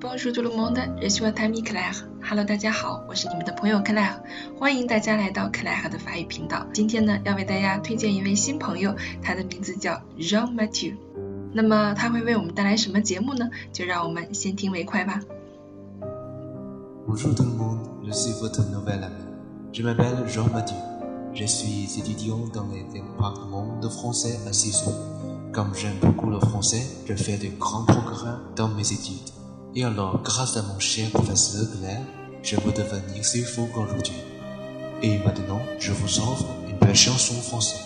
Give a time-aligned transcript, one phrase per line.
[0.00, 2.06] Bonjour tout le monde, je suis votre ami Claire.
[2.22, 4.20] Hello，大家好，我是你们的朋友 Claire，
[4.58, 6.66] 欢迎大家来到 Claire 的法语频道。
[6.72, 10.94] 今天呢，要为大家推荐一位新朋友，他的名字叫 Jean Mathieu。
[11.52, 13.50] 那么他会为我们带来什么节目呢？
[13.72, 15.20] 就让我们先听为快吧。
[17.06, 19.24] Bonjour tout le monde, je suis votre nouvel ami.
[19.72, 20.76] Je m'appelle Jean Mathieu.
[21.34, 24.92] Je suis étudiant dans les départements de français à Sissou.
[25.52, 29.30] Comme j'aime beaucoup le français, je fais de grands progrès dans mes études.
[29.74, 32.02] Et alors, grâce à mon cher professeur Claire,
[32.42, 34.20] je peux devenir si fou qu'aujourd'hui.
[35.02, 37.80] Et maintenant, je vous offre une belle chanson française.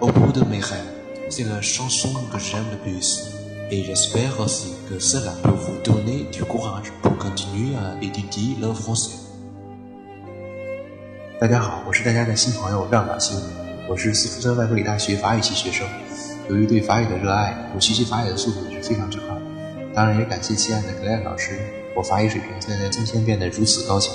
[0.00, 0.92] Au bout de mes rêves,
[1.28, 3.30] c'est la chanson que j'aime le plus.
[3.70, 8.72] Et j'espère aussi que cela peut vous donner du courage pour continuer à étudier le
[8.72, 9.16] français.
[11.40, 13.34] 大家好，我是大家的新朋友让马修，
[13.88, 15.86] 我是斯福特外国语大学法语系学生。
[16.48, 19.28] 由于对法语的热爱，我学习法语的速度也是非常之快。
[19.95, 21.57] 当然也感谢亲爱的格莱老师，
[21.95, 24.13] 我法语水平现在在今天变得如此高强。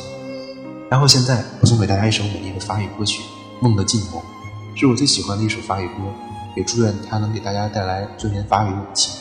[0.91, 3.23] 然后现在我送给大家一首美丽的法语歌曲
[3.63, 4.19] 《梦的尽头》，
[4.79, 5.95] 是我最喜欢的一首法语歌，
[6.55, 9.21] 也祝愿它能给大家带来尊严法语的勇气。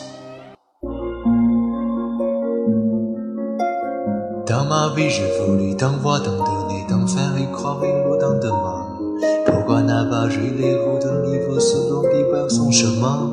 [4.45, 8.37] Dans ma vie, je voulais t'en voir, t'en donner, t'en faire y croire une autant
[8.41, 8.97] demain.
[9.45, 13.29] Pourquoi n'avoir joué les routes d'un livre selon qui part son chemin?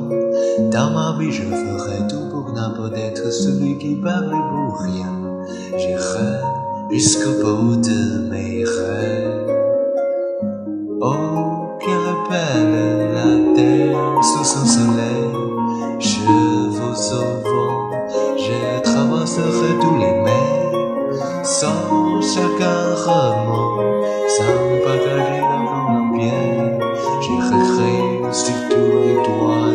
[0.70, 2.25] Dans ma vie, je ferai tout
[2.56, 5.12] n'a peut-être celui qui parle pour rien.
[5.76, 6.40] J'irai
[6.90, 9.50] jusqu'au bout de mes rêves.
[11.02, 15.28] Oh, bien belle la terre sous son soleil.
[15.98, 16.20] Je
[16.70, 17.36] vous au
[18.38, 21.44] je traverserai tous les mers.
[21.44, 23.84] Sans chacun remords,
[24.36, 24.56] sans
[25.04, 26.78] la grande pierre.
[27.20, 29.65] J'irai sur tous les doigts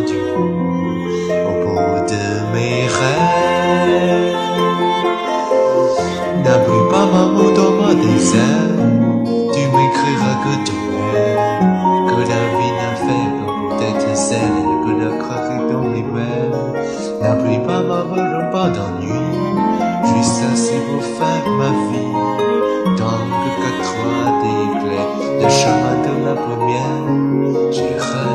[25.42, 26.78] 连说话都难不灭
[27.72, 28.31] 心寒